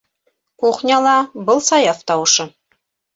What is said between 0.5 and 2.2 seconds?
Кухняла,- был Саяф